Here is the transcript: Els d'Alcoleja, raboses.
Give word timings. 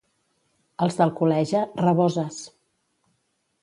Els 0.85 0.97
d'Alcoleja, 1.01 1.63
raboses. 1.85 2.43